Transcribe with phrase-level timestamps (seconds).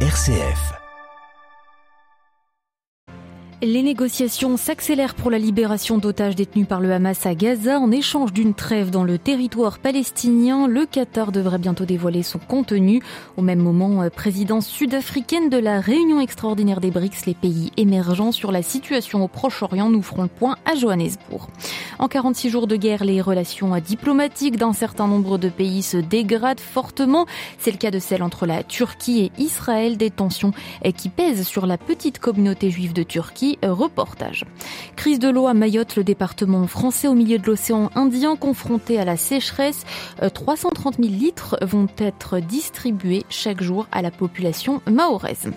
[0.00, 0.85] RCF.
[3.62, 8.34] Les négociations s'accélèrent pour la libération d'otages détenus par le Hamas à Gaza en échange
[8.34, 10.68] d'une trêve dans le territoire palestinien.
[10.68, 13.02] Le Qatar devrait bientôt dévoiler son contenu.
[13.38, 18.30] Au même moment, euh, présidence sud-africaine de la réunion extraordinaire des BRICS, les pays émergents
[18.30, 21.48] sur la situation au Proche-Orient, nous ferons le point à Johannesburg.
[21.98, 26.60] En 46 jours de guerre, les relations diplomatiques d'un certain nombre de pays se dégradent
[26.60, 27.24] fortement.
[27.58, 30.52] C'est le cas de celle entre la Turquie et Israël, des tensions
[30.94, 34.44] qui pèsent sur la petite communauté juive de Turquie reportage.
[34.96, 39.04] Crise de l'eau à Mayotte, le département français au milieu de l'océan Indien confronté à
[39.04, 39.84] la sécheresse.
[40.32, 45.50] 330 euh, 000 litres vont être distribués chaque jour à la population mahoraise.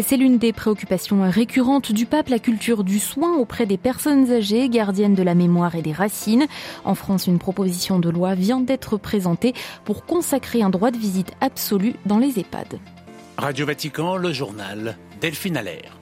[0.00, 4.68] C'est l'une des préoccupations récurrentes du pape, la culture du soin auprès des personnes âgées,
[4.68, 6.46] gardiennes de la mémoire et des racines.
[6.84, 11.32] En France, une proposition de loi vient d'être présentée pour consacrer un droit de visite
[11.40, 12.78] absolu dans les EHPAD.
[13.36, 15.99] Radio Vatican, le journal Delphine Allaire.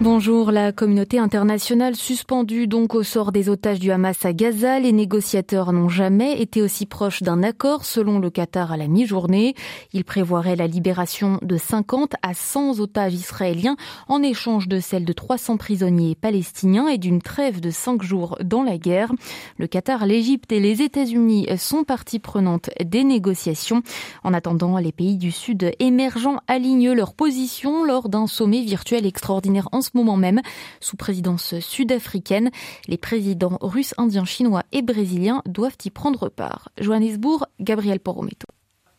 [0.00, 4.80] Bonjour, la communauté internationale suspendue donc au sort des otages du Hamas à Gaza.
[4.80, 9.54] Les négociateurs n'ont jamais été aussi proches d'un accord selon le Qatar à la mi-journée.
[9.92, 13.76] Il prévoirait la libération de 50 à 100 otages israéliens
[14.08, 18.64] en échange de celle de 300 prisonniers palestiniens et d'une trêve de 5 jours dans
[18.64, 19.12] la guerre.
[19.58, 23.82] Le Qatar, l'Égypte et les États-Unis sont partie prenante des négociations.
[24.24, 29.68] En attendant, les pays du Sud émergents alignent leur position lors d'un sommet virtuel extraordinaire
[29.84, 30.40] ce moment même,
[30.80, 32.50] sous présidence sud-africaine.
[32.88, 36.70] Les présidents russes, indiens, chinois et brésiliens doivent y prendre part.
[36.80, 38.46] Johannesburg, Gabriel Porometo.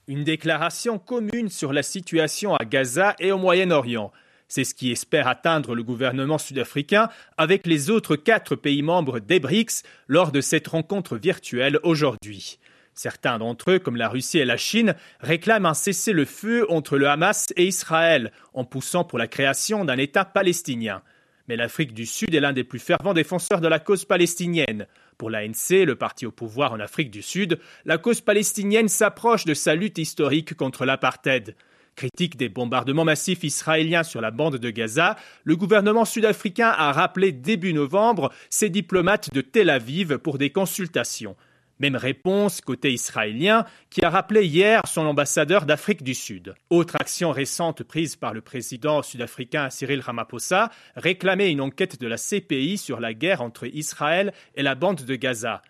[0.08, 4.12] Une déclaration commune sur la situation à Gaza et au Moyen-Orient.
[4.48, 9.40] C'est ce qui espère atteindre le gouvernement sud-africain avec les autres quatre pays membres des
[9.40, 12.60] BRICS lors de cette rencontre virtuelle aujourd'hui.
[12.96, 17.48] Certains d'entre eux, comme la Russie et la Chine, réclament un cessez-le-feu entre le Hamas
[17.58, 21.02] et Israël, en poussant pour la création d'un État palestinien.
[21.50, 24.88] Mais l'Afrique du Sud est l'un des plus fervents défenseurs de la cause palestinienne.
[25.18, 29.54] Pour l'ANC, le parti au pouvoir en Afrique du Sud, la cause palestinienne s'approche de
[29.54, 31.54] sa lutte historique contre l'apartheid.
[31.98, 37.34] Critique des bombardements massifs israéliens sur la bande de Gaza, le gouvernement sud-africain a rappelé
[37.34, 41.36] début novembre ses diplomates de Tel Aviv pour des consultations.
[41.80, 46.56] Même réponse côté israélien, qui a rappelé hier son ambassadeur d'Afrique du Sud.
[46.70, 52.18] Autre action récente prise par le président sud-africain Cyril Ramaphosa, réclamer une enquête de la
[52.18, 55.62] CPI sur la guerre entre Israël et la bande de Gaza.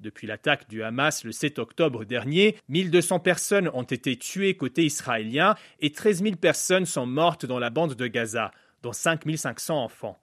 [0.00, 5.54] Depuis l'attaque du Hamas le 7 octobre dernier, 1200 personnes ont été tuées côté israélien
[5.78, 8.50] et 13 000 personnes sont mortes dans la bande de Gaza,
[8.82, 10.18] dont 5500 enfants.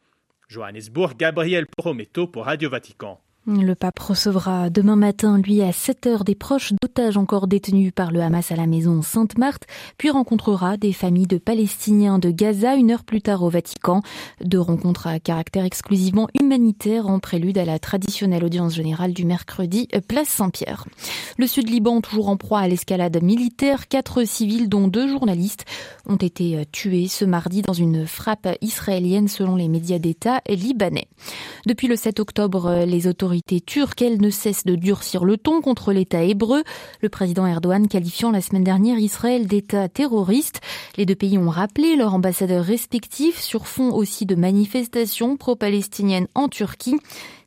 [0.50, 3.22] Johannesburg, Gabriel Porometo pour Radio Vatican.
[3.52, 8.12] Le pape recevra demain matin, lui, à 7 heures, des proches d'otages encore détenus par
[8.12, 9.64] le Hamas à la maison Sainte-Marthe,
[9.98, 14.04] puis rencontrera des familles de Palestiniens de Gaza une heure plus tard au Vatican.
[14.44, 19.88] Deux rencontres à caractère exclusivement humanitaire en prélude à la traditionnelle audience générale du mercredi,
[20.08, 20.86] place Saint-Pierre.
[21.40, 25.66] Le Sud-Liban, toujours en proie à l'escalade militaire, quatre civils, dont deux journalistes,
[26.06, 31.08] ont été tués ce mardi dans une frappe israélienne selon les médias d'État libanais.
[31.66, 35.92] Depuis le 7 octobre, les autorités turque, elle ne cesse de durcir le ton contre
[35.92, 36.64] l'État hébreu,
[37.02, 40.62] le président Erdogan qualifiant la semaine dernière Israël d'État terroriste.
[40.98, 46.50] Les deux pays ont rappelé leurs ambassadeurs respectifs sur fond aussi de manifestations pro-palestiniennes en
[46.50, 46.98] Turquie.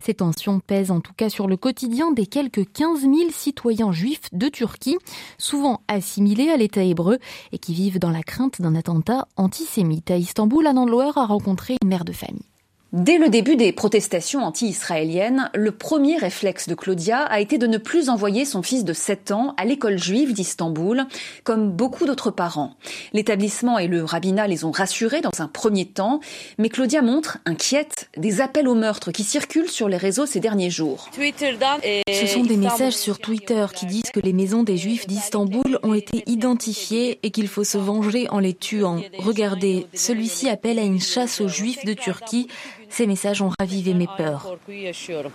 [0.01, 4.29] Ces tensions pèsent en tout cas sur le quotidien des quelques 15 000 citoyens juifs
[4.33, 4.99] de Turquie,
[5.39, 7.19] souvent assimilés à l'État hébreu
[7.53, 10.11] et qui vivent dans la crainte d'un attentat antisémite.
[10.11, 12.52] À Istanbul, Anand Loer a rencontré une mère de famille.
[12.93, 17.79] Dès le début des protestations anti-israéliennes, le premier réflexe de Claudia a été de ne
[17.79, 21.07] plus envoyer son fils de 7 ans à l'école juive d'Istanbul,
[21.43, 22.75] comme beaucoup d'autres parents.
[23.15, 26.21] L'établissement et le rabbinat les ont rassurés dans un premier temps,
[26.59, 30.69] mais Claudia montre, inquiète, des appels au meurtre qui circulent sur les réseaux ces derniers
[30.69, 31.09] jours.
[31.17, 35.95] Ce sont des messages sur Twitter qui disent que les maisons des juifs d'Istanbul ont
[35.95, 39.01] été identifiées et qu'il faut se venger en les tuant.
[39.19, 42.49] Regardez, celui-ci appelle à une chasse aux juifs de Turquie
[42.93, 44.57] ces messages ont ravivé mes peurs.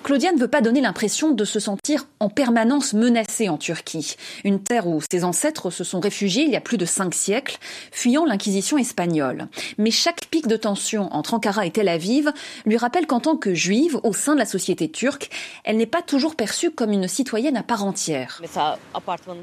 [0.04, 4.62] Claudia ne veut pas donner l'impression de se sentir en permanence menacée en Turquie, une
[4.62, 7.57] terre où ses ancêtres se sont réfugiés il y a plus de cinq siècles,
[7.92, 9.48] fuyant l'inquisition espagnole.
[9.77, 12.31] Mais chaque pic de tension entre Ankara et Tel Aviv
[12.65, 15.30] lui rappelle qu'en tant que juive, au sein de la société turque,
[15.63, 18.42] elle n'est pas toujours perçue comme une citoyenne à part entière.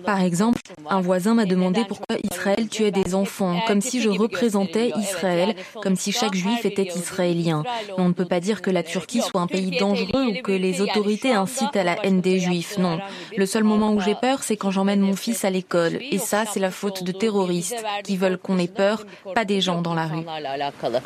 [0.05, 4.93] Par exemple, un voisin m'a demandé pourquoi Israël tuait des enfants, comme si je représentais
[4.96, 7.64] Israël, comme si chaque juif était israélien
[8.04, 10.82] On ne peut pas dire que la Turquie soit un pays dangereux ou que les
[10.82, 12.76] autorités incitent à la haine des juifs.
[12.76, 12.98] Non.
[13.34, 15.98] Le seul moment où j'ai peur, c'est quand j'emmène mon fils à l'école.
[16.10, 19.80] Et ça, c'est la faute de terroristes qui veulent qu'on ait peur, pas des gens
[19.80, 20.24] dans la rue.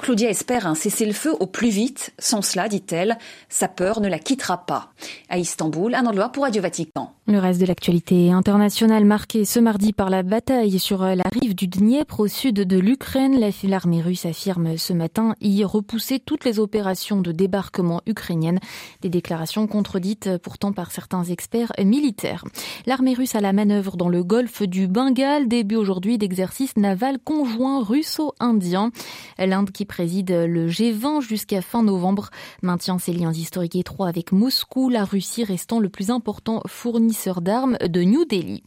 [0.02, 2.12] Claudia espère un cessez-le-feu au plus vite.
[2.18, 3.16] Sans cela, dit-elle,
[3.48, 4.90] sa peur ne la quittera pas.
[5.28, 7.12] À Istanbul, un endroit pour Radio Vatican.
[7.30, 11.68] Le reste de l'actualité internationale marquée ce mardi par la bataille sur la rive du
[11.68, 13.38] Dniepr au sud de l'Ukraine.
[13.64, 18.60] L'armée russe affirme ce matin y repousser toutes les opérations de débarquement ukrainiennes.
[19.02, 22.44] Des déclarations contredites pourtant par certains experts militaires.
[22.86, 27.84] L'armée russe a la manœuvre dans le golfe du Bengale, début aujourd'hui d'exercice naval conjoint
[27.84, 28.90] russo-indien.
[29.36, 32.30] L'Inde qui préside le G20 jusqu'à fin novembre
[32.62, 37.76] maintient ses liens historiques étroits avec Moscou, la Russie restant le plus important fournisseur d'armes
[37.78, 38.62] de New Delhi.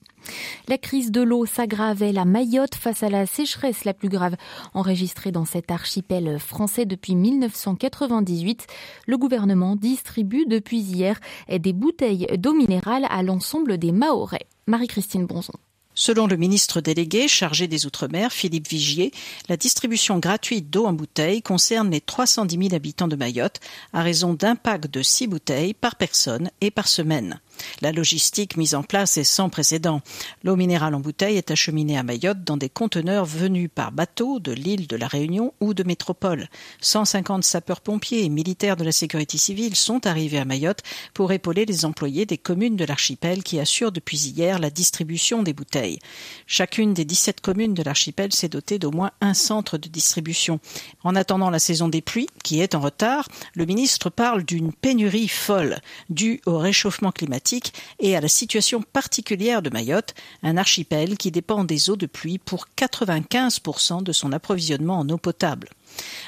[0.68, 4.36] La crise de l'eau s'aggravait à Mayotte face à la sécheresse la plus grave
[4.74, 8.68] enregistrée dans cet archipel français depuis 1998.
[9.08, 11.20] Le gouvernement distribue depuis hier
[11.50, 14.46] des bouteilles d'eau minérale à l'ensemble des Mahorais.
[14.68, 15.54] Marie-Christine Bonzon.
[15.94, 19.12] Selon le ministre délégué chargé des Outre-mer, Philippe Vigier,
[19.50, 23.60] la distribution gratuite d'eau en bouteille concerne les 310 000 habitants de Mayotte
[23.92, 27.42] à raison d'un pack de 6 bouteilles par personne et par semaine.
[27.82, 30.02] La logistique mise en place est sans précédent.
[30.44, 34.52] L'eau minérale en bouteille est acheminée à Mayotte dans des conteneurs venus par bateau de
[34.52, 36.48] l'île de la Réunion ou de métropole.
[36.82, 40.82] 150 sapeurs-pompiers et militaires de la sécurité civile sont arrivés à Mayotte
[41.14, 45.54] pour épauler les employés des communes de l'archipel qui assurent depuis hier la distribution des
[45.54, 46.00] bouteilles.
[46.48, 50.60] Chacune des 17 communes de l'archipel s'est dotée d'au moins un centre de distribution.
[51.04, 55.28] En attendant la saison des pluies, qui est en retard, le ministre parle d'une pénurie
[55.28, 55.80] folle
[56.10, 57.51] due au réchauffement climatique
[58.00, 60.14] et à la situation particulière de Mayotte,
[60.44, 65.18] un archipel qui dépend des eaux de pluie pour 95% de son approvisionnement en eau
[65.18, 65.70] potable.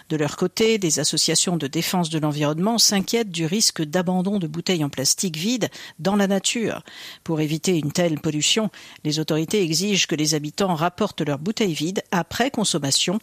[0.09, 4.83] De leur côté, des associations de défense de l'environnement s'inquiètent du risque d'abandon de bouteilles
[4.83, 6.83] en plastique vides dans la nature.
[7.23, 8.69] Pour éviter une telle pollution,
[9.03, 13.19] les autorités exigent que les habitants rapportent leurs bouteilles vides après consommation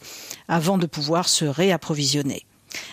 [0.49, 2.47] avant de pouvoir se réapprovisionner.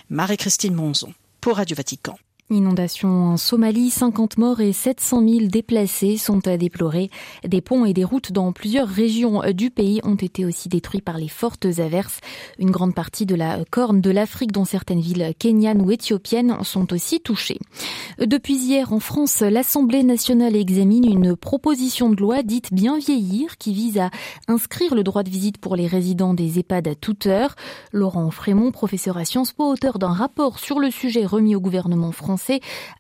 [0.10, 2.18] Marie-Christine Monzon pour Radio Vatican.
[2.50, 7.10] Inondation en Somalie, 50 morts et 700 000 déplacés sont à déplorer.
[7.46, 11.18] Des ponts et des routes dans plusieurs régions du pays ont été aussi détruits par
[11.18, 12.22] les fortes averses.
[12.58, 16.94] Une grande partie de la corne de l'Afrique, dont certaines villes kenyanes ou éthiopiennes, sont
[16.94, 17.60] aussi touchées.
[18.18, 23.74] Depuis hier, en France, l'Assemblée nationale examine une proposition de loi dite bien vieillir qui
[23.74, 24.10] vise à
[24.48, 27.56] inscrire le droit de visite pour les résidents des EHPAD à toute heure.
[27.92, 32.14] Laurent Frémont, professeur à Sciences Po, auteur d'un rapport sur le sujet remis au gouvernement
[32.14, 32.37] français,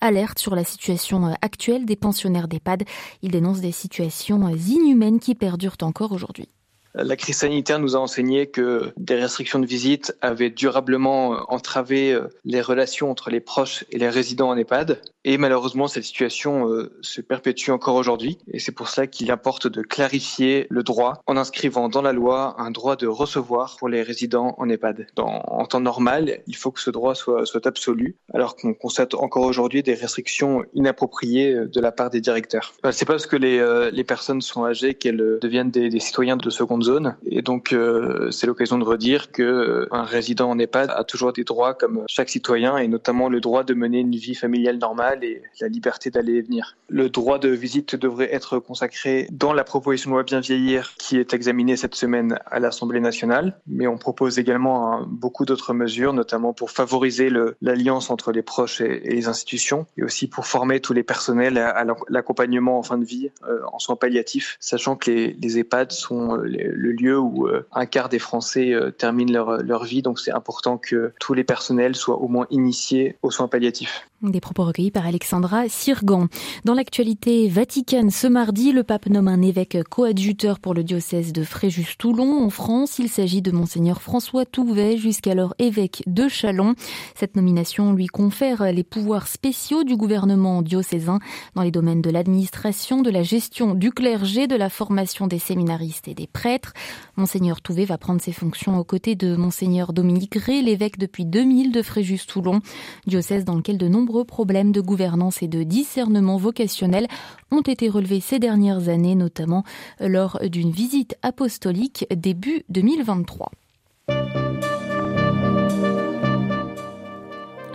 [0.01, 2.83] alerte sur la situation euh, actuelle des pensionnaires d'EHPAD.
[3.21, 6.49] Il dénonce des situations euh, inhumaines qui perdurent encore aujourd'hui.
[6.97, 12.19] La crise sanitaire nous a enseigné que des restrictions de visite avaient durablement euh, entravé
[12.43, 15.01] les relations entre les proches et les résidents en EHPAD.
[15.27, 18.37] Et malheureusement, cette situation euh, se perpétue encore aujourd'hui.
[18.53, 22.55] Et c'est pour cela qu'il importe de clarifier le droit en inscrivant dans la loi
[22.59, 25.07] un droit de recevoir pour les résidents en EHPAD.
[25.17, 29.83] En temps normal, il faut que ce droit soit, absolu, alors qu'on constate encore aujourd'hui
[29.83, 32.73] des restrictions inappropriées euh, de la part des directeurs.
[32.91, 36.49] C'est pas parce que les, euh, personnes sont âgées qu'elles deviennent des, des, citoyens de
[36.49, 36.86] seconde
[37.25, 41.43] Et donc, euh, c'est l'occasion de redire que un résident en EHPAD a toujours des
[41.43, 45.41] droits comme chaque citoyen, et notamment le droit de mener une vie familiale normale et
[45.61, 46.77] la liberté d'aller et venir.
[46.89, 51.17] Le droit de visite devrait être consacré dans la proposition de loi Bien vieillir qui
[51.17, 56.11] est examinée cette semaine à l'Assemblée nationale, mais on propose également hein, beaucoup d'autres mesures,
[56.11, 57.29] notamment pour favoriser
[57.61, 61.85] l'alliance entre les proches et, les institutions, et aussi pour former tous les personnels à,
[62.09, 66.45] l'accompagnement en fin de vie euh, en soins palliatifs, sachant que les, EHPAD sont euh,
[66.77, 70.77] le lieu où euh, un quart des Français terminent leur, leur vie, donc c'est important
[70.77, 74.07] que tous les personnels soient au moins initiés aux soins palliatifs.
[74.23, 76.25] Des propos recueillis par Alexandra Sirgan.
[76.65, 81.43] Dans l'actualité vaticane, ce mardi, le pape nomme un évêque coadjuteur pour le diocèse de
[81.43, 82.43] Fréjus-Toulon.
[82.43, 86.73] En France, il s'agit de Monseigneur François Touvet, jusqu'alors évêque de Chalon.
[87.13, 91.19] Cette nomination lui confère les pouvoirs spéciaux du gouvernement diocésain
[91.53, 96.07] dans les domaines de l'administration, de la gestion du clergé, de la formation des séminaristes
[96.07, 96.73] et des prêtres.
[97.17, 101.71] Monseigneur Touvet va prendre ses fonctions aux côtés de Monseigneur Dominique Gray, l'évêque depuis 2000
[101.71, 102.61] de Fréjus-Toulon,
[103.05, 103.87] diocèse dans lequel de
[104.23, 107.07] problèmes de gouvernance et de discernement vocationnel
[107.51, 109.63] ont été relevés ces dernières années, notamment
[109.99, 113.51] lors d'une visite apostolique début 2023.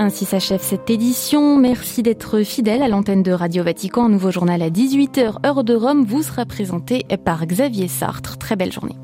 [0.02, 1.56] Ainsi s'achève cette édition.
[1.56, 4.06] Merci d'être fidèle à l'antenne de Radio Vatican.
[4.06, 8.36] Un nouveau journal à 18h, heure de Rome, vous sera présenté par Xavier Sartre.
[8.36, 8.96] Très belle journée.